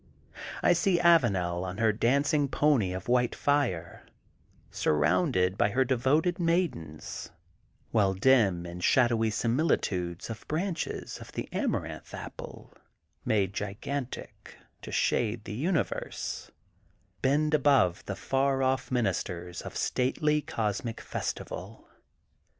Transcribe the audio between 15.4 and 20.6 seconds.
the Universe, bend above the far off ministers of stately